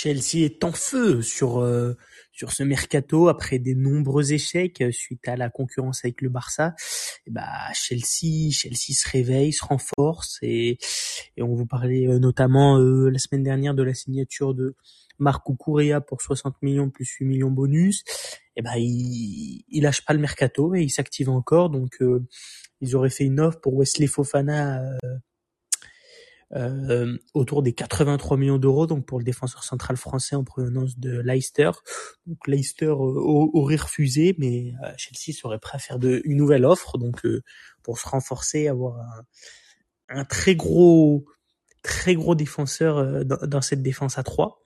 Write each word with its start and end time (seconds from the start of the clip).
Chelsea 0.00 0.44
est 0.44 0.62
en 0.62 0.70
feu 0.70 1.22
sur 1.22 1.58
euh, 1.58 1.94
sur 2.30 2.52
ce 2.52 2.62
mercato 2.62 3.26
après 3.26 3.58
des 3.58 3.74
nombreux 3.74 4.32
échecs 4.32 4.80
euh, 4.80 4.92
suite 4.92 5.26
à 5.26 5.36
la 5.36 5.50
concurrence 5.50 6.04
avec 6.04 6.22
le 6.22 6.28
Barça. 6.28 6.76
Et 7.26 7.32
bah 7.32 7.48
Chelsea, 7.74 8.52
Chelsea 8.52 8.92
se 8.92 9.08
réveille, 9.08 9.52
se 9.52 9.64
renforce 9.64 10.38
et, 10.40 10.78
et 11.36 11.42
on 11.42 11.52
vous 11.52 11.66
parlait 11.66 12.06
euh, 12.06 12.20
notamment 12.20 12.78
la 12.78 13.18
semaine 13.18 13.42
dernière 13.42 13.74
de 13.74 13.82
la 13.82 13.92
signature 13.92 14.54
de 14.54 14.76
Marco 15.18 15.56
Correa 15.56 16.00
pour 16.00 16.22
60 16.22 16.62
millions 16.62 16.90
plus 16.90 17.08
8 17.18 17.26
millions 17.26 17.50
bonus. 17.50 18.04
Et 18.54 18.62
bah 18.62 18.78
il, 18.78 19.64
il 19.68 19.82
lâche 19.82 20.04
pas 20.04 20.12
le 20.12 20.20
mercato 20.20 20.76
et 20.76 20.82
il 20.82 20.90
s'active 20.90 21.28
encore 21.28 21.70
donc 21.70 21.98
ils 22.80 22.94
auraient 22.94 23.10
fait 23.10 23.24
une 23.24 23.40
offre 23.40 23.60
pour 23.60 23.76
Wesley 23.76 24.06
Fofana 24.06 24.82
euh, 24.82 25.16
autour 27.34 27.62
des 27.62 27.74
83 27.74 28.38
millions 28.38 28.58
d'euros 28.58 28.86
donc 28.86 29.04
pour 29.04 29.18
le 29.18 29.24
défenseur 29.24 29.64
central 29.64 29.96
français 29.96 30.34
en 30.34 30.44
provenance 30.44 30.98
de 30.98 31.20
Leicester. 31.20 31.70
Donc 32.26 32.46
Leicester 32.46 32.86
euh, 32.86 32.94
aurait 32.94 33.76
refusé, 33.76 34.34
mais 34.38 34.72
euh, 34.82 34.92
Chelsea 34.96 35.36
serait 35.36 35.58
prêt 35.58 35.76
à 35.76 35.78
faire 35.78 35.98
de, 35.98 36.22
une 36.24 36.38
nouvelle 36.38 36.64
offre 36.64 36.96
donc 36.96 37.20
pour 37.82 37.98
se 37.98 38.08
renforcer, 38.08 38.68
avoir 38.68 38.98
un, 38.98 40.20
un, 40.20 40.24
très 40.24 40.54
gros 40.54 41.26
très 41.82 42.14
gros 42.14 42.34
défenseur 42.34 43.24
dans, 43.24 43.46
dans, 43.46 43.60
cette 43.60 43.82
défense 43.82 44.18
à 44.18 44.22
3. 44.22 44.64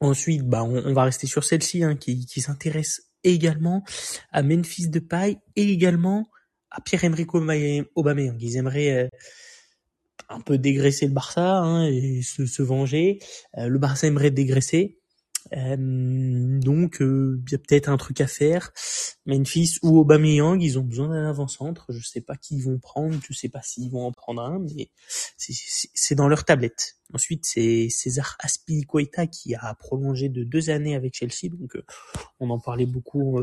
Ensuite, 0.00 0.44
bah 0.44 0.64
on, 0.64 0.76
on 0.76 0.92
va 0.94 1.04
rester 1.04 1.26
sur 1.26 1.44
celle-ci 1.44 1.84
hein, 1.84 1.94
qui, 1.94 2.24
qui 2.26 2.40
s'intéresse 2.40 3.10
également 3.22 3.84
à 4.30 4.42
Memphis 4.42 4.88
Depay 4.88 5.38
et 5.56 5.70
également 5.70 6.30
à 6.70 6.80
Pierre-Emerick 6.80 7.34
Aubameyang. 7.34 8.36
Ils 8.40 8.56
aimeraient 8.56 9.10
un 10.28 10.40
peu 10.40 10.58
dégraisser 10.58 11.06
le 11.06 11.12
Barça 11.12 11.58
hein, 11.58 11.86
et 11.86 12.22
se, 12.22 12.46
se 12.46 12.62
venger. 12.62 13.18
Euh, 13.56 13.68
le 13.68 13.78
Barça 13.78 14.06
aimerait 14.06 14.30
dégraisser. 14.30 14.98
Euh, 15.54 15.76
donc 16.60 17.00
euh, 17.00 17.40
il 17.46 17.52
y 17.52 17.54
a 17.54 17.58
peut-être 17.58 17.88
un 17.88 17.96
truc 17.96 18.20
à 18.20 18.26
faire. 18.26 18.72
Memphis 19.24 19.78
ou 19.82 19.98
Aubameyang, 19.98 20.60
ils 20.60 20.78
ont 20.78 20.82
besoin 20.82 21.08
d'un 21.08 21.28
avant-centre. 21.28 21.86
Je 21.90 22.06
sais 22.06 22.20
pas 22.20 22.36
qui 22.36 22.56
ils 22.56 22.64
vont 22.64 22.78
prendre, 22.78 23.18
je 23.26 23.32
sais 23.32 23.48
pas 23.48 23.62
s'ils 23.62 23.90
vont 23.90 24.04
en 24.04 24.12
prendre 24.12 24.42
un, 24.42 24.58
mais 24.58 24.90
c'est 25.38 26.14
dans 26.14 26.28
leur 26.28 26.44
tablette. 26.44 26.96
Ensuite, 27.14 27.46
c'est 27.46 27.88
César 27.88 28.36
Aspilicueta 28.40 29.26
qui 29.26 29.54
a 29.54 29.74
prolongé 29.74 30.28
de 30.28 30.44
deux 30.44 30.68
années 30.68 30.94
avec 30.94 31.14
Chelsea, 31.14 31.50
donc 31.50 31.78
on 32.40 32.50
en 32.50 32.58
parlait 32.58 32.84
beaucoup 32.84 33.40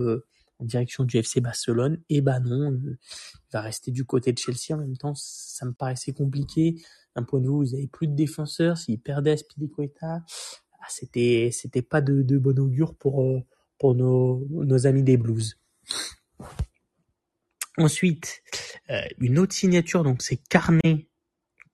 en 0.60 0.66
direction 0.66 1.04
du 1.04 1.18
FC 1.18 1.42
Barcelone. 1.42 2.02
Et 2.10 2.22
bah 2.22 2.40
non, 2.40 2.72
il 2.74 2.98
va 3.52 3.62
rester 3.62 3.92
du 3.92 4.06
côté 4.06 4.32
de 4.32 4.38
Chelsea. 4.38 4.72
En 4.72 4.78
même 4.78 4.98
temps, 4.98 5.14
ça 5.16 5.66
me 5.66 5.74
paraissait 5.74 6.14
compliqué. 6.14 6.82
D'un 7.16 7.24
point 7.24 7.40
de 7.40 7.46
vue, 7.46 7.52
vous 7.52 7.74
avez 7.74 7.88
plus 7.88 8.08
de 8.08 8.16
défenseurs. 8.16 8.78
S'il 8.78 9.00
perdait 9.00 9.32
Aspilicueta, 9.32 10.24
ah, 10.80 10.86
c'était 10.90 11.50
c'était 11.52 11.82
pas 11.82 12.02
de, 12.02 12.22
de 12.22 12.38
bon 12.38 12.58
augure 12.60 12.96
pour 12.96 13.24
euh, 13.24 13.42
pour 13.80 13.96
nos, 13.96 14.46
nos 14.50 14.88
amis 14.88 15.04
des 15.04 15.18
Blues. 15.18 15.58
Ensuite, 17.78 18.42
euh, 18.90 19.02
une 19.20 19.38
autre 19.38 19.54
signature, 19.54 20.04
donc 20.04 20.22
c'est 20.22 20.38
Carnet 20.38 21.10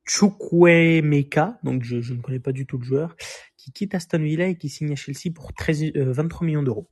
Chukwemeka, 0.04 1.60
donc 1.64 1.84
je, 1.84 2.02
je, 2.02 2.14
ne 2.14 2.22
connais 2.22 2.40
pas 2.40 2.52
du 2.52 2.66
tout 2.66 2.80
le 2.80 2.84
joueur, 2.84 3.16
qui 3.56 3.72
quitte 3.72 3.94
Aston 3.94 4.24
Villa 4.24 4.48
et 4.48 4.58
qui 4.58 4.68
signe 4.68 4.92
à 4.94 4.96
Chelsea 4.96 5.32
pour 5.34 5.54
13, 5.54 5.92
23 5.96 6.42
euh, 6.42 6.46
millions 6.46 6.64
d'euros. 6.64 6.90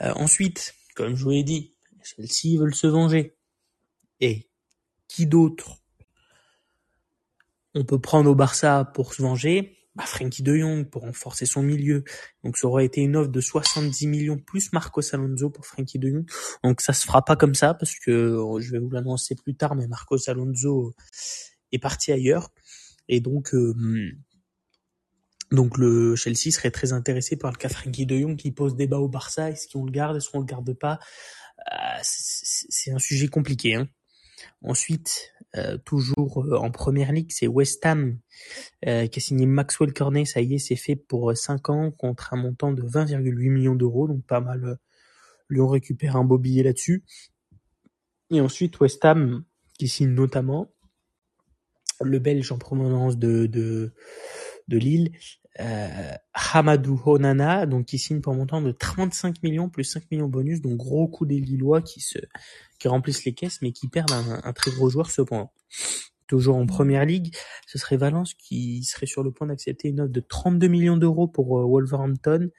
Euh, 0.00 0.12
ensuite, 0.16 0.74
comme 0.94 1.14
je 1.14 1.24
vous 1.24 1.30
l'ai 1.30 1.44
dit, 1.44 1.74
Chelsea 2.02 2.58
veulent 2.58 2.74
se 2.74 2.86
venger. 2.86 3.36
Et 4.20 4.48
qui 5.08 5.26
d'autre 5.26 5.80
on 7.74 7.84
peut 7.84 8.00
prendre 8.00 8.30
au 8.30 8.34
Barça 8.34 8.84
pour 8.94 9.14
se 9.14 9.22
venger? 9.22 9.76
Bah, 9.96 10.04
Frankie 10.06 10.42
de 10.42 10.56
Jong 10.56 10.88
pour 10.88 11.02
renforcer 11.02 11.46
son 11.46 11.62
milieu. 11.62 12.02
Donc 12.42 12.56
ça 12.56 12.66
aurait 12.66 12.84
été 12.84 13.00
une 13.00 13.16
offre 13.16 13.30
de 13.30 13.40
70 13.40 14.08
millions 14.08 14.38
plus 14.38 14.72
Marcos 14.72 15.02
Alonso 15.12 15.50
pour 15.50 15.66
Frankie 15.66 16.00
de 16.00 16.08
Jong. 16.08 16.26
Donc 16.64 16.80
ça 16.80 16.92
se 16.92 17.06
fera 17.06 17.24
pas 17.24 17.36
comme 17.36 17.54
ça 17.54 17.74
parce 17.74 17.96
que 18.00 18.36
je 18.58 18.70
vais 18.72 18.78
vous 18.78 18.90
l'annoncer 18.90 19.36
plus 19.36 19.54
tard, 19.54 19.76
mais 19.76 19.86
Marcos 19.86 20.28
Alonso 20.28 20.94
est 21.70 21.78
parti 21.78 22.10
ailleurs. 22.10 22.50
Et 23.08 23.20
donc 23.20 23.54
euh, 23.54 23.74
donc 25.54 25.78
le 25.78 26.16
Chelsea 26.16 26.50
serait 26.50 26.70
très 26.70 26.92
intéressé 26.92 27.36
par 27.36 27.50
le 27.50 27.56
cas 27.56 27.68
Frankie 27.68 28.06
de 28.06 28.18
Jong 28.18 28.36
qui 28.36 28.52
pose 28.52 28.76
débat 28.76 28.98
au 28.98 29.08
Barça. 29.08 29.50
Est-ce 29.50 29.68
qu'on 29.68 29.84
le 29.84 29.90
garde, 29.90 30.16
est-ce 30.16 30.30
qu'on 30.30 30.40
le 30.40 30.46
garde 30.46 30.72
pas? 30.74 30.98
Euh, 31.72 31.98
C'est 32.02 32.92
un 32.92 32.98
sujet 32.98 33.28
compliqué. 33.28 33.74
Hein. 33.74 33.88
Ensuite, 34.62 35.32
euh, 35.56 35.78
toujours 35.78 36.44
euh, 36.44 36.56
en 36.56 36.70
première 36.70 37.12
ligue, 37.12 37.30
c'est 37.30 37.46
West 37.46 37.84
Ham 37.86 38.18
qui 38.82 38.88
a 38.90 39.20
signé 39.20 39.46
Maxwell 39.46 39.92
Cornet. 39.92 40.24
Ça 40.24 40.40
y 40.40 40.54
est, 40.54 40.58
c'est 40.58 40.76
fait 40.76 40.96
pour 40.96 41.36
5 41.36 41.70
ans 41.70 41.90
contre 41.90 42.34
un 42.34 42.36
montant 42.36 42.72
de 42.72 42.82
20,8 42.82 43.50
millions 43.50 43.74
d'euros. 43.74 44.08
Donc 44.08 44.24
pas 44.26 44.40
mal. 44.40 44.78
lui 45.48 45.60
on 45.60 45.68
récupère 45.68 46.16
un 46.16 46.24
beau 46.24 46.38
billet 46.38 46.62
là-dessus. 46.62 47.04
Et 48.30 48.40
ensuite, 48.40 48.80
West 48.80 49.04
Ham 49.04 49.44
qui 49.78 49.88
signe 49.88 50.10
notamment 50.10 50.70
le 52.00 52.18
Belge 52.18 52.50
en 52.52 52.58
provenance 52.58 53.16
de 53.16 53.92
de 54.68 54.78
Lille, 54.78 55.12
euh, 55.60 56.12
Hamadou 56.32 57.00
Honana, 57.04 57.66
donc 57.66 57.86
qui 57.86 57.98
signe 57.98 58.20
pour 58.20 58.34
montant 58.34 58.60
de 58.60 58.72
35 58.72 59.42
millions 59.42 59.68
plus 59.68 59.84
5 59.84 60.10
millions 60.10 60.28
bonus, 60.28 60.60
donc 60.60 60.76
gros 60.76 61.06
coup 61.06 61.26
des 61.26 61.38
Lillois 61.38 61.80
qui 61.80 62.00
se 62.00 62.18
qui 62.78 62.88
remplissent 62.88 63.24
les 63.24 63.34
caisses 63.34 63.62
mais 63.62 63.72
qui 63.72 63.88
perdent 63.88 64.12
un, 64.12 64.52
très 64.52 64.72
gros 64.72 64.88
joueur 64.88 65.10
cependant. 65.10 65.52
Toujours 66.26 66.56
en 66.56 66.66
première 66.66 67.04
ligue, 67.04 67.34
ce 67.66 67.78
serait 67.78 67.96
Valence 67.96 68.34
qui 68.34 68.82
serait 68.82 69.06
sur 69.06 69.22
le 69.22 69.30
point 69.30 69.46
d'accepter 69.46 69.88
une 69.88 70.00
offre 70.00 70.12
de 70.12 70.20
32 70.20 70.68
millions 70.68 70.96
d'euros 70.96 71.28
pour 71.28 71.58
euh, 71.58 71.64
Wolverhampton, 71.64 72.50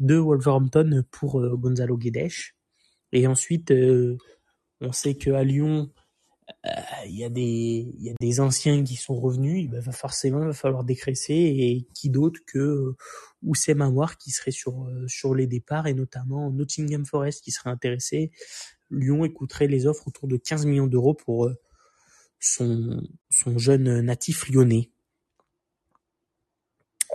de 0.00 0.16
Wolverhampton 0.16 1.04
pour 1.10 1.40
euh, 1.40 1.56
Gonzalo 1.56 1.96
Guedes. 1.96 2.32
Et 3.12 3.26
ensuite, 3.26 3.70
on 4.80 4.92
sait 4.92 5.14
que 5.14 5.30
à 5.32 5.44
Lyon, 5.44 5.90
il 7.06 7.16
y 7.16 7.24
a 7.24 7.28
des 7.28 7.92
il 7.98 8.04
y 8.04 8.10
a 8.10 8.14
des 8.20 8.40
anciens 8.40 8.82
qui 8.84 8.96
sont 8.96 9.18
revenus, 9.18 9.64
il 9.64 9.70
va 9.70 9.92
forcément 9.92 10.40
il 10.40 10.46
va 10.46 10.52
falloir 10.52 10.84
décresser 10.84 11.34
et 11.34 11.86
qui 11.94 12.10
d'autre 12.10 12.40
que 12.46 12.58
euh, 12.58 12.96
Oussem 13.42 13.82
Aouar 13.82 14.18
qui 14.18 14.30
serait 14.30 14.50
sur 14.50 14.84
euh, 14.84 15.06
sur 15.08 15.34
les 15.34 15.46
départs 15.46 15.86
et 15.86 15.94
notamment 15.94 16.50
Nottingham 16.50 17.04
Forest 17.06 17.42
qui 17.42 17.50
serait 17.50 17.70
intéressé. 17.70 18.30
Lyon 18.90 19.24
écouterait 19.24 19.68
les 19.68 19.86
offres 19.86 20.08
autour 20.08 20.28
de 20.28 20.36
15 20.36 20.66
millions 20.66 20.86
d'euros 20.86 21.14
pour 21.14 21.50
son 22.40 23.02
son 23.30 23.58
jeune 23.58 24.00
natif 24.00 24.48
lyonnais. 24.50 24.90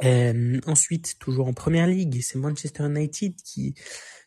Euh, 0.03 0.59
ensuite, 0.67 1.17
toujours 1.19 1.47
en 1.47 1.53
première 1.53 1.87
ligue, 1.87 2.21
c'est 2.21 2.37
Manchester 2.37 2.85
United 2.85 3.35
qui 3.43 3.73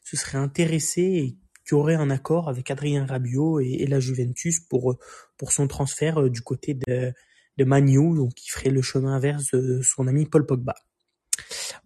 se 0.03 0.17
serait 0.17 0.39
intéressé 0.39 1.37
qui 1.71 1.75
aurait 1.77 1.95
un 1.95 2.11
accord 2.11 2.49
avec 2.49 2.69
Adrien 2.73 3.07
Rabiot 3.07 3.61
et, 3.61 3.87
la 3.87 4.01
Juventus 4.01 4.59
pour 4.59 4.99
pour 5.37 5.53
son 5.53 5.69
transfert 5.69 6.21
euh, 6.21 6.29
du 6.29 6.41
côté 6.41 6.75
de 6.75 7.13
de 7.59 7.65
Manu, 7.65 8.17
donc 8.17 8.35
qui 8.35 8.51
ferait 8.51 8.71
le 8.71 8.83
chemin 8.83 9.15
inverse 9.15 9.53
de 9.53 9.81
son 9.81 10.09
ami 10.09 10.27
Paul 10.27 10.47
Pogba. 10.47 10.75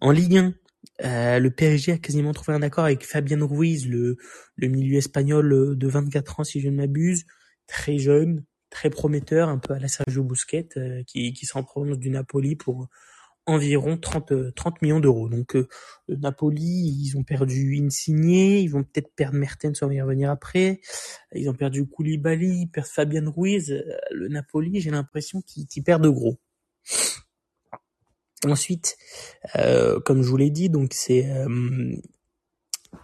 En 0.01 0.09
Ligue 0.09 0.37
1, 0.37 0.53
euh, 1.03 1.39
le 1.39 1.51
PSG 1.51 1.91
a 1.91 1.97
quasiment 1.99 2.33
trouvé 2.33 2.57
un 2.57 2.63
accord 2.63 2.85
avec 2.85 3.05
Fabien 3.05 3.45
Ruiz, 3.45 3.87
le, 3.87 4.17
le 4.55 4.67
milieu 4.69 4.97
espagnol 4.97 5.53
euh, 5.53 5.75
de 5.75 5.87
24 5.87 6.39
ans 6.39 6.43
si 6.43 6.61
je 6.61 6.69
ne 6.69 6.77
m'abuse, 6.77 7.25
très 7.67 7.99
jeune, 7.99 8.43
très 8.71 8.89
prometteur, 8.89 9.49
un 9.49 9.59
peu 9.59 9.75
à 9.75 9.79
la 9.79 9.87
Sergio 9.87 10.23
Busquets, 10.23 10.69
qui, 11.05 11.31
qui 11.33 11.45
s'en 11.45 11.61
prononce 11.61 11.99
du 11.99 12.09
Napoli 12.09 12.55
pour 12.55 12.87
environ 13.45 13.97
30, 13.97 14.53
30 14.55 14.81
millions 14.81 14.99
d'euros. 14.99 15.29
Donc 15.29 15.55
euh, 15.55 15.67
Napoli, 16.09 16.63
ils 16.63 17.17
ont 17.17 17.23
perdu 17.23 17.79
Insigne, 17.81 18.29
ils 18.29 18.67
vont 18.67 18.83
peut-être 18.83 19.13
perdre 19.15 19.37
Mertens, 19.37 19.81
on 19.81 19.87
va 19.87 19.93
y 19.93 20.01
revenir 20.01 20.29
après. 20.29 20.81
Ils 21.33 21.49
ont 21.49 21.53
perdu 21.53 21.85
Koulibaly, 21.85 22.61
ils 22.61 22.67
perdent 22.67 22.87
Fabian 22.87 23.31
Ruiz. 23.31 23.71
Euh, 23.71 23.83
le 24.11 24.27
Napoli, 24.27 24.81
j'ai 24.81 24.91
l'impression 24.91 25.41
qu'ils 25.41 25.83
perdent 25.83 26.03
de 26.03 26.09
gros. 26.09 26.37
Ensuite, 28.45 28.97
euh, 29.55 29.99
comme 30.01 30.21
je 30.21 30.29
vous 30.29 30.37
l'ai 30.37 30.51
dit, 30.51 30.69
donc 30.69 30.93
c'est, 30.93 31.29
euh, 31.31 31.95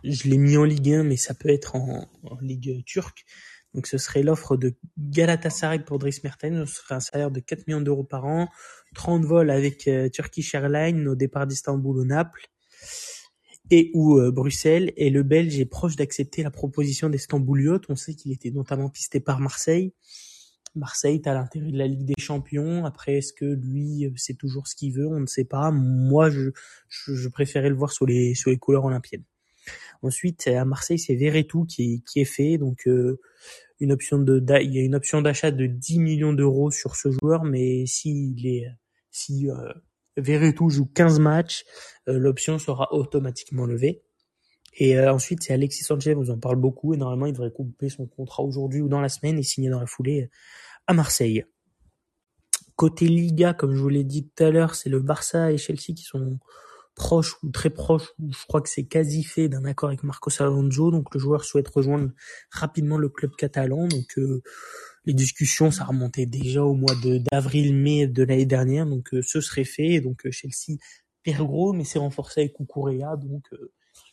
je 0.04 0.30
l'ai 0.30 0.38
mis 0.38 0.58
en 0.58 0.64
Ligue 0.64 0.94
1, 0.94 1.04
mais 1.04 1.18
ça 1.18 1.34
peut 1.34 1.50
être 1.50 1.76
en 1.76 2.08
Ligue 2.42 2.84
turque. 2.86 3.26
Donc 3.74 3.88
ce 3.88 3.98
serait 3.98 4.24
l'offre 4.24 4.58
de 4.58 4.74
Galatasaray 4.98 5.80
pour 5.80 5.98
Dries 5.98 6.20
Mertens, 6.24 6.66
ce 6.66 6.76
serait 6.82 6.96
un 6.96 7.00
salaire 7.00 7.32
de 7.32 7.40
4 7.40 7.68
millions 7.68 7.82
d'euros 7.82 8.04
par 8.04 8.26
an, 8.26 8.50
30 8.96 9.24
vols 9.24 9.50
avec 9.50 9.88
euh, 9.88 10.10
Turkish 10.10 10.54
Airlines 10.54 11.08
au 11.08 11.16
départ 11.16 11.48
d'Istanbul 11.48 11.98
ou 12.00 12.06
Naples 12.06 12.50
et 13.70 13.90
ou 13.94 14.20
euh, 14.20 14.32
Bruxelles. 14.32 14.92
Et 14.98 15.10
le 15.10 15.24
Belge 15.24 15.60
est 15.60 15.66
proche 15.66 15.96
d'accepter 15.96 16.44
la 16.44 16.52
proposition 16.52 17.10
d'Istanbuliote. 17.10 17.86
On 17.90 17.96
sait 17.96 18.14
qu'il 18.14 18.32
était 18.32 18.52
notamment 18.52 18.90
pisté 18.90 19.20
par 19.20 19.40
Marseille. 19.40 19.94
Marseille 20.76 21.22
à 21.26 21.34
l'intérieur 21.34 21.72
de 21.72 21.78
la 21.78 21.88
Ligue 21.88 22.06
des 22.06 22.16
Champions. 22.20 22.86
Après, 22.86 23.16
est-ce 23.16 23.34
que 23.34 23.46
lui, 23.46 24.06
euh, 24.06 24.12
c'est 24.16 24.38
toujours 24.38 24.68
ce 24.68 24.76
qu'il 24.76 24.94
veut? 24.94 25.08
On 25.08 25.20
ne 25.20 25.26
sait 25.26 25.46
pas. 25.46 25.72
Moi, 25.72 26.30
je, 26.30 26.52
je, 26.90 27.28
préférais 27.30 27.70
le 27.70 27.76
voir 27.76 27.92
sur 27.92 28.06
les, 28.06 28.36
sur 28.36 28.52
les 28.52 28.58
couleurs 28.58 28.86
olympiennes. 28.86 29.24
Ensuite, 30.02 30.48
à 30.48 30.66
Marseille, 30.66 31.00
c'est 31.00 31.16
Verretou 31.16 31.66
qui, 31.66 32.04
qui 32.08 32.22
est 32.22 32.26
fait. 32.26 32.58
Donc, 32.58 32.88
euh, 32.88 33.20
une 33.80 33.92
option 33.92 34.18
de, 34.18 34.44
il 34.62 34.74
y 34.74 34.80
a 34.80 34.84
une 34.84 34.96
option 34.96 35.22
d'achat 35.22 35.52
de 35.52 35.66
10 35.66 36.00
millions 36.00 36.34
d'euros 36.34 36.72
sur 36.72 36.96
ce 36.96 37.10
joueur, 37.12 37.44
mais 37.44 37.86
si 37.86 38.36
euh, 39.50 39.74
Verretou 40.18 40.70
joue 40.70 40.86
15 40.86 41.20
matchs, 41.20 41.66
l'option 42.08 42.60
sera 42.60 42.94
automatiquement 42.94 43.66
levée. 43.66 44.02
Et 44.78 44.98
ensuite, 45.00 45.44
c'est 45.44 45.54
Alexis 45.54 45.84
Sanchez, 45.84 46.16
on 46.16 46.28
en 46.30 46.40
parle 46.40 46.56
beaucoup, 46.56 46.94
et 46.94 46.98
normalement, 46.98 47.26
il 47.26 47.34
devrait 47.34 47.52
couper 47.52 47.90
son 47.90 48.06
contrat 48.06 48.44
aujourd'hui 48.44 48.82
ou 48.82 48.88
dans 48.88 49.02
la 49.02 49.10
semaine 49.10 49.38
et 49.38 49.44
signer 49.44 49.70
dans 49.70 49.80
la 49.80 49.86
foulée 49.86 50.30
à 50.88 50.94
Marseille. 50.94 51.46
Côté 52.76 53.08
Liga, 53.08 53.54
comme 53.54 53.76
je 53.76 53.82
vous 53.82 53.90
l'ai 53.90 54.04
dit 54.04 54.28
tout 54.28 54.44
à 54.44 54.50
l'heure, 54.50 54.76
c'est 54.76 54.90
le 54.90 55.00
Barça 55.00 55.52
et 55.52 55.58
Chelsea 55.58 55.94
qui 55.96 56.04
sont 56.04 56.40
proches 57.02 57.36
ou 57.42 57.50
très 57.50 57.72
proches, 57.72 58.14
ou 58.20 58.32
je 58.32 58.46
crois 58.46 58.62
que 58.62 58.70
c'est 58.70 58.84
quasi 58.84 59.24
fait 59.24 59.50
d'un 59.50 59.66
accord 59.66 59.90
avec 59.90 60.04
Marcos 60.04 60.40
Alonso, 60.40 60.92
donc 60.92 61.12
le 61.16 61.20
joueur 61.20 61.44
souhaite 61.44 61.68
rejoindre 61.68 62.12
rapidement 62.52 63.00
le 63.00 63.10
club 63.10 63.32
catalan, 63.36 63.88
donc 63.88 64.20
euh, 64.20 64.44
les 65.06 65.16
discussions, 65.16 65.72
ça 65.72 65.84
remontait 65.84 66.28
déjà 66.28 66.64
au 66.64 66.76
mois 66.76 66.94
d'avril-mai 67.32 68.06
de, 68.06 68.24
l'année 68.24 68.46
dernière, 68.46 68.86
donc 68.86 69.16
euh, 69.16 69.24
ce 69.24 69.42
serait 69.42 69.64
fait, 69.64 70.00
donc 70.00 70.28
euh, 70.28 70.32
Chelsea 70.32 70.78
perd 71.24 71.48
gros, 71.48 71.74
mais 71.74 71.86
c'est 71.86 71.98
renforcé 71.98 72.42
avec 72.42 72.54
Kukurea, 72.54 73.18
donc 73.18 73.50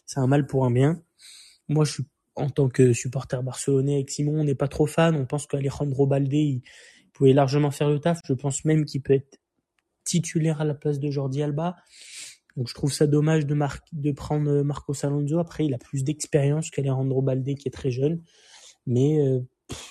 c'est 0.07 0.21
un 0.21 0.27
mal 0.27 0.47
pour 0.47 0.65
un 0.65 0.71
bien. 0.71 1.03
Moi, 1.69 1.85
je 1.85 1.93
suis 1.93 2.05
en 2.37 2.49
tant 2.49 2.71
que 2.71 2.95
supporter 2.95 3.43
barcelonais 3.43 3.97
avec 3.97 4.11
Simon, 4.11 4.41
on 4.41 4.45
n'est 4.45 4.55
pas 4.55 4.69
trop 4.69 4.87
fan, 4.87 5.15
on 5.15 5.27
pense 5.27 5.47
qu'Alejandro 5.47 6.07
Balde, 6.07 6.33
il 6.33 6.63
pouvait 7.13 7.35
largement 7.35 7.71
faire 7.71 7.91
le 7.91 7.99
taf, 7.99 8.21
je 8.25 8.33
pense 8.33 8.65
même 8.65 8.87
qu'il 8.87 9.03
peut 9.03 9.13
être 9.13 9.39
titulaire 10.05 10.63
à 10.63 10.65
la 10.65 10.75
place 10.75 10.99
de 10.99 11.11
Jordi 11.11 11.43
Alba. 11.43 11.77
Donc 12.59 12.69
je 12.69 12.75
trouve 12.75 12.93
ça 12.93 13.07
dommage 13.07 13.47
de, 13.47 13.57
de 13.93 14.11
prendre 14.11 14.51
euh, 14.51 14.65
Marcos 14.65 15.07
Alonso. 15.07 15.39
Après, 15.39 15.65
il 15.65 15.75
a 15.75 15.79
plus 15.79 16.03
d'expérience 16.03 16.71
qu'Alejandro 16.71 17.23
Balde 17.23 17.55
qui 17.55 17.69
est 17.69 17.71
très 17.71 17.93
jeune. 17.93 18.21
Mais 18.85 19.21
euh, 19.21 19.39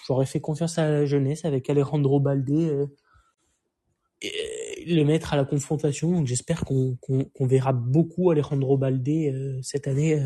j'aurais 0.05 0.25
fait 0.25 0.41
confiance 0.41 0.77
à 0.77 0.89
la 0.89 1.05
jeunesse 1.05 1.45
avec 1.45 1.69
Alejandro 1.69 2.19
Balde. 2.19 2.51
Euh, 2.51 2.87
le 4.85 5.03
mettre 5.03 5.33
à 5.33 5.37
la 5.37 5.45
confrontation. 5.45 6.11
Donc 6.11 6.27
j'espère 6.27 6.65
qu'on 6.65 6.97
verra 7.39 7.71
beaucoup 7.71 8.31
Alejandro 8.31 8.77
Balde 8.77 9.61
cette 9.61 9.87
année 9.87 10.19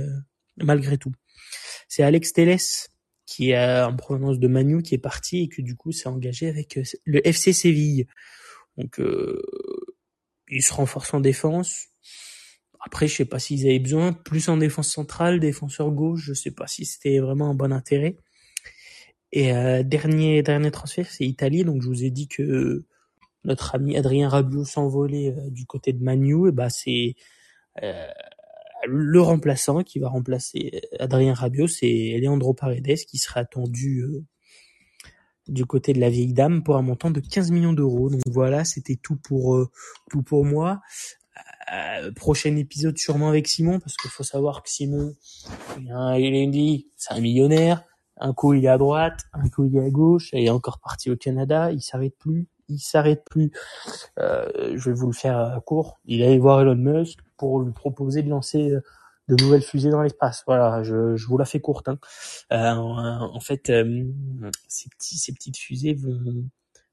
malgré 0.56 0.98
tout. 0.98 1.12
C'est 1.90 2.02
Alex 2.02 2.32
Teles 2.32 2.88
qui 3.26 3.52
est 3.52 3.82
en 3.82 3.96
provenance 3.96 4.40
de 4.40 4.48
Manu 4.48 4.82
qui 4.82 4.96
est 4.96 5.00
parti 5.00 5.40
et 5.40 5.50
que 5.50 5.62
du 5.62 5.76
coup 5.76 5.92
s'est 5.92 6.08
engagé 6.08 6.48
avec 6.48 6.80
le 7.04 7.28
FC 7.28 7.52
Séville. 7.52 8.08
Donc 8.78 9.02
il 10.48 10.64
se 10.64 10.74
renforce 10.74 11.14
en 11.14 11.20
défense. 11.20 11.88
Après, 12.84 13.08
je 13.08 13.16
sais 13.16 13.26
pas 13.26 13.40
s'ils 13.40 13.66
avaient 13.68 13.80
besoin, 13.80 14.12
plus 14.12 14.50
en 14.50 14.58
défense 14.58 14.90
centrale, 14.90 15.40
défenseur 15.40 15.92
gauche, 15.92 16.22
je 16.26 16.34
sais 16.34 16.52
pas 16.52 16.68
si 16.68 16.86
c'était 16.86 17.20
vraiment 17.20 17.52
un 17.52 17.54
bon 17.54 17.72
intérêt. 17.72 18.18
Et 19.32 19.54
euh, 19.54 19.84
dernier 19.84 20.44
dernier 20.44 20.72
transfert, 20.72 21.10
c'est 21.10 21.26
Italie. 21.26 21.64
Donc 21.64 21.82
je 21.82 21.88
vous 21.88 22.04
ai 22.04 22.10
dit 22.10 22.28
que 22.28 22.84
notre 23.46 23.76
ami 23.76 23.98
Adrien 23.98 24.30
Rabiot 24.30 24.66
s'envolait 24.66 25.30
euh, 25.30 25.50
du 25.50 25.66
côté 25.66 25.94
de 25.94 26.04
Manu. 26.04 26.50
Et 26.50 26.52
bah 26.52 26.70
c'est 26.70 27.16
euh, 27.84 28.08
le 28.86 29.22
remplaçant 29.22 29.84
qui 29.84 30.00
va 30.00 30.10
remplacer 30.10 30.82
Adrien 31.00 31.34
Rabiot, 31.34 31.68
c'est 31.68 32.18
Leandro 32.22 32.54
Paredes 32.54 33.06
qui 33.08 33.18
sera 33.20 33.42
attendu 33.42 34.06
du 35.48 35.66
côté 35.66 35.94
de 35.94 36.00
la 36.00 36.10
vieille 36.10 36.34
dame 36.34 36.64
pour 36.64 36.78
un 36.78 36.82
montant 36.82 37.12
de 37.12 37.20
15 37.20 37.52
millions 37.52 37.74
d'euros. 37.74 38.10
Donc 38.10 38.22
voilà, 38.28 38.66
c'était 38.66 38.98
tout 39.02 39.18
pour 39.18 39.70
tout 40.10 40.24
pour 40.24 40.46
moi. 40.46 40.82
Euh, 41.74 42.12
prochain 42.12 42.56
épisode 42.56 42.98
sûrement 42.98 43.30
avec 43.30 43.48
Simon 43.48 43.80
parce 43.80 43.96
qu'il 43.96 44.10
faut 44.10 44.24
savoir 44.24 44.64
que 44.64 44.70
Simon 44.70 45.14
il 45.78 46.36
est 46.36 46.48
dit 46.48 46.88
c'est 46.98 47.14
un 47.14 47.20
millionnaire. 47.20 47.84
Un 48.18 48.34
coup 48.34 48.54
il 48.54 48.66
est 48.66 48.70
à 48.70 48.78
droite 48.78 49.22
un 49.34 49.48
coup 49.50 49.66
il 49.66 49.76
est 49.78 49.86
à 49.86 49.90
gauche 49.90 50.30
il 50.34 50.46
est 50.46 50.50
encore 50.50 50.80
parti 50.80 51.12
au 51.12 51.16
Canada. 51.16 51.72
Il 51.72 51.82
s'arrête 51.82 52.18
plus 52.18 52.48
il 52.72 52.80
s'arrête 52.80 53.24
plus. 53.30 53.52
Euh, 54.20 54.74
je 54.76 54.90
vais 54.90 54.96
vous 54.96 55.08
le 55.08 55.14
faire 55.14 55.60
court. 55.66 56.00
Il 56.06 56.24
allait 56.24 56.40
voir 56.40 56.62
Elon 56.62 56.76
Musk 56.76 57.20
pour 57.38 57.62
lui 57.62 57.74
proposer 57.74 58.24
de 58.24 58.30
lancer 58.30 58.72
euh, 58.72 58.82
de 59.28 59.44
nouvelles 59.44 59.64
fusées 59.64 59.90
dans 59.90 60.02
l'espace. 60.02 60.44
Voilà 60.46 60.84
je, 60.84 61.16
je 61.16 61.28
vous 61.28 61.38
la 61.38 61.46
fais 61.46 61.60
courte 61.60 61.88
hein. 61.88 62.00
euh, 62.52 62.72
en, 62.76 63.40
fait 63.40 63.70
euh, 63.70 64.06
ces 64.68 64.90
petits 64.90 65.18
ces 65.18 65.34
petites 65.34 65.58
fusées 65.58 65.94
vont 65.94 66.46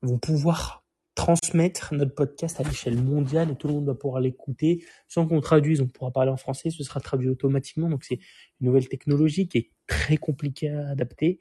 vont 0.02 0.18
pouvoir 0.18 0.84
transmettre 1.18 1.92
notre 1.94 2.14
podcast 2.14 2.60
à 2.60 2.62
l'échelle 2.62 2.96
mondiale 2.96 3.50
et 3.50 3.56
tout 3.56 3.66
le 3.66 3.74
monde 3.74 3.86
va 3.86 3.94
pouvoir 3.96 4.20
l'écouter 4.20 4.84
sans 5.08 5.26
qu'on 5.26 5.40
traduise. 5.40 5.80
On 5.80 5.88
pourra 5.88 6.12
parler 6.12 6.30
en 6.30 6.36
français, 6.36 6.70
ce 6.70 6.84
sera 6.84 7.00
traduit 7.00 7.28
automatiquement. 7.28 7.90
Donc 7.90 8.04
c'est 8.04 8.20
une 8.60 8.68
nouvelle 8.68 8.88
technologie 8.88 9.48
qui 9.48 9.58
est 9.58 9.70
très 9.88 10.16
compliquée 10.16 10.70
à 10.70 10.90
adapter. 10.90 11.40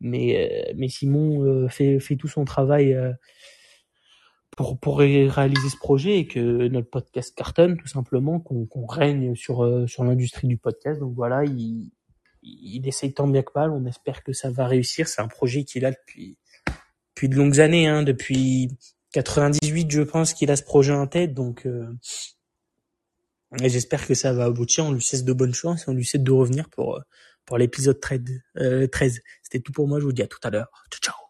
Mais, 0.00 0.70
euh, 0.70 0.72
mais 0.76 0.88
Simon 0.88 1.44
euh, 1.44 1.68
fait, 1.68 2.00
fait 2.00 2.16
tout 2.16 2.26
son 2.26 2.46
travail 2.46 2.94
euh, 2.94 3.12
pour, 4.56 4.80
pour 4.80 4.98
réaliser 4.98 5.68
ce 5.68 5.76
projet 5.76 6.20
et 6.20 6.26
que 6.26 6.68
notre 6.68 6.88
podcast 6.88 7.36
cartonne 7.36 7.76
tout 7.76 7.86
simplement, 7.86 8.40
qu'on 8.40 8.86
règne 8.86 9.34
sur, 9.34 9.86
sur 9.86 10.04
l'industrie 10.04 10.48
du 10.48 10.56
podcast. 10.56 11.00
Donc 11.00 11.12
voilà, 11.14 11.44
il, 11.44 11.92
il 12.42 12.88
essaye 12.88 13.12
tant 13.12 13.28
bien 13.28 13.42
que 13.42 13.52
mal. 13.54 13.72
On 13.72 13.84
espère 13.84 14.24
que 14.24 14.32
ça 14.32 14.50
va 14.50 14.66
réussir. 14.66 15.06
C'est 15.06 15.20
un 15.20 15.28
projet 15.28 15.64
qu'il 15.64 15.84
a 15.84 15.90
depuis, 15.90 16.38
depuis 17.14 17.28
de 17.28 17.36
longues 17.36 17.60
années, 17.60 17.86
hein, 17.86 18.02
depuis 18.02 18.70
98, 19.12 19.90
je 19.90 20.02
pense 20.02 20.34
qu'il 20.34 20.50
a 20.50 20.56
ce 20.56 20.62
projet 20.62 20.92
en 20.92 21.06
tête, 21.06 21.34
donc 21.34 21.66
euh, 21.66 21.86
j'espère 23.62 24.06
que 24.06 24.14
ça 24.14 24.32
va 24.32 24.44
aboutir. 24.44 24.84
On 24.84 24.92
lui 24.92 25.02
cesse 25.02 25.24
de 25.24 25.32
bonnes 25.32 25.54
chances 25.54 25.88
on 25.88 25.94
lui 25.94 26.04
cesse 26.04 26.20
de 26.20 26.32
revenir 26.32 26.68
pour, 26.68 27.00
pour 27.44 27.58
l'épisode 27.58 28.00
13. 28.00 28.22
Euh, 28.58 28.86
C'était 29.42 29.60
tout 29.60 29.72
pour 29.72 29.88
moi, 29.88 30.00
je 30.00 30.04
vous 30.04 30.12
dis 30.12 30.22
à 30.22 30.26
tout 30.26 30.40
à 30.42 30.50
l'heure. 30.50 30.70
Ciao, 30.90 31.12
ciao 31.12 31.27